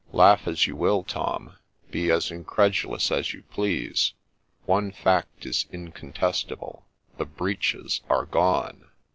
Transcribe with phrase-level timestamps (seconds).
[0.23, 1.57] 'Laugh as you will, Tom,—
[1.91, 4.13] be as incredulous as you please.
[4.65, 6.87] One fact is incontestable,—
[7.19, 8.87] the breeches are gone